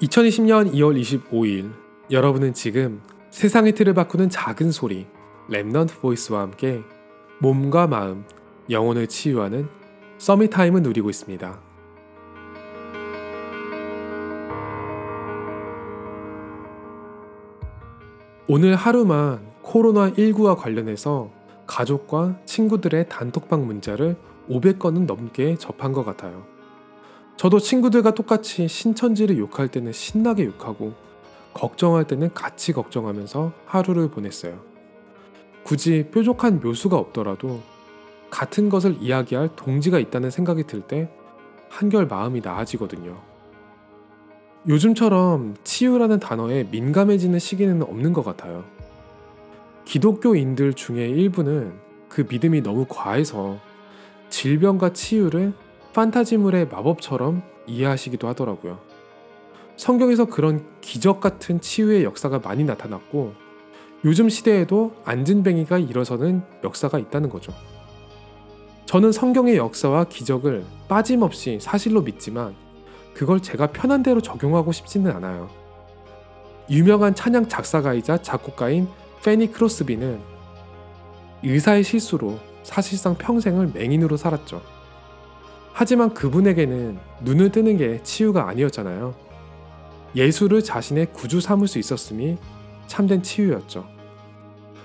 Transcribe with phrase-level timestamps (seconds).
[0.00, 1.72] 2020년 2월 25일
[2.10, 5.06] 여러분은 지금 세상의 틀을 바꾸는 작은 소리
[5.50, 6.80] Remnant Voice와 함께
[7.38, 8.24] 몸과 마음,
[8.70, 9.68] 영혼을 치유하는
[10.16, 11.60] Summit Time을 누리고 있습니다.
[18.48, 21.30] 오늘 하루만 코로나19와 관련해서
[21.66, 24.16] 가족과 친구들의 단톡방 문자를
[24.48, 26.59] 500건은 넘게 접한 것 같아요.
[27.40, 30.92] 저도 친구들과 똑같이 신천지를 욕할 때는 신나게 욕하고
[31.54, 34.60] 걱정할 때는 같이 걱정하면서 하루를 보냈어요.
[35.62, 37.62] 굳이 뾰족한 묘수가 없더라도
[38.28, 41.08] 같은 것을 이야기할 동지가 있다는 생각이 들 때
[41.70, 43.18] 한결 마음이 나아지거든요.
[44.68, 48.64] 요즘처럼 치유라는 단어에 민감해지는 시기는 없는 것 같아요.
[49.86, 51.72] 기독교인들 중에 일부는
[52.10, 53.58] 그 믿음이 너무 과해서
[54.28, 55.54] 질병과 치유를
[55.92, 58.78] 판타지물의 마법처럼 이해하시기도 하더라고요.
[59.76, 63.32] 성경에서 그런 기적 같은 치유의 역사가 많이 나타났고
[64.04, 67.52] 요즘 시대에도 안진뱅이가 일어서는 역사가 있다는 거죠.
[68.86, 72.54] 저는 성경의 역사와 기적을 빠짐없이 사실로 믿지만
[73.14, 75.48] 그걸 제가 편한 대로 적용하고 싶지는 않아요.
[76.70, 78.88] 유명한 찬양 작사가이자 작곡가인
[79.22, 80.20] 페니 크로스비는
[81.42, 84.62] 의사의 실수로 사실상 평생을 맹인으로 살았죠.
[85.72, 89.14] 하지만 그분에게는 눈을 뜨는 게 치유가 아니었잖아요.
[90.14, 92.36] 예수를 자신의 구주 삼을 수 있었음이
[92.86, 93.86] 참된 치유였죠.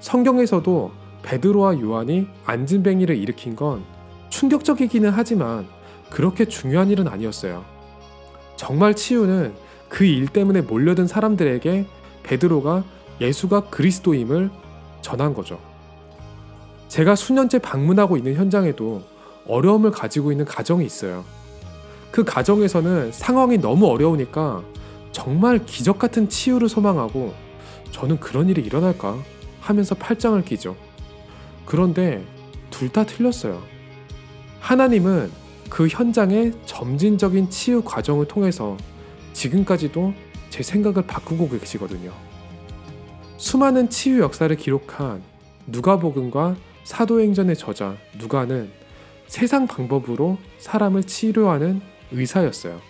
[0.00, 3.84] 성경에서도 베드로와 요한이 안진뱅이를 일으킨 건
[4.28, 5.66] 충격적이기는 하지만
[6.10, 7.64] 그렇게 중요한 일은 아니었어요.
[8.56, 9.54] 정말 치유는
[9.88, 11.86] 그 일 때문에 몰려든 사람들에게
[12.22, 12.84] 베드로가
[13.20, 14.50] 예수가 그리스도임을
[15.00, 15.58] 전한 거죠.
[16.88, 19.02] 제가 수년째 방문하고 있는 현장에도
[19.48, 21.24] 어려움을 가지고 있는 가정이 있어요.
[22.10, 24.62] 그 가정에서는 상황이 너무 어려우니까
[25.12, 27.34] 정말 기적 같은 치유를 소망하고
[27.90, 29.16] 저는 그런 일이 일어날까
[29.60, 30.76] 하면서 팔짱을 끼죠.
[31.64, 32.24] 그런데
[32.70, 33.62] 둘 다 틀렸어요.
[34.60, 35.30] 하나님은
[35.70, 38.76] 그 현장의 점진적인 치유 과정을 통해서
[39.32, 40.12] 지금까지도
[40.50, 42.12] 제 생각을 바꾸고 계시거든요.
[43.36, 45.22] 수많은 치유 역사를 기록한
[45.66, 48.70] 누가복음과 사도행전의 저자 누가는
[49.26, 51.80] 세상 방법으로 사람을 치료하는
[52.12, 52.80] 의사였어요.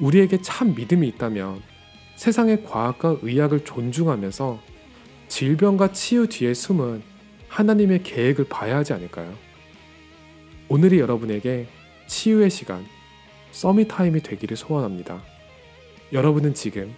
[0.00, 1.62] 우리에게 참 믿음이 있다면
[2.16, 4.60] 세상의 과학과 의학을 존중하면서
[5.28, 7.02] 질병과 치유 뒤에 숨은
[7.48, 9.32] 하나님의 계획을 봐야 하지 않을까요?
[10.68, 11.66] 오늘이 여러분에게
[12.06, 12.84] 치유의 시간,
[13.52, 15.22] Summit Time이 되기를 소원합니다.
[16.12, 16.92] 여러분은 지금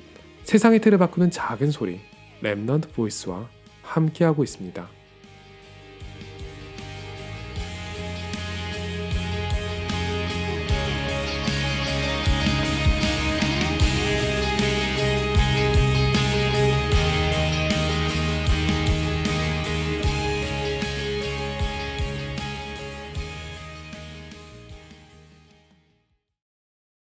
[0.44, 2.00] 세상의 틀을 바꾸는 작은 소리,
[2.42, 3.48] Remnant Voice와
[3.82, 4.88] 함께하고 있습니다.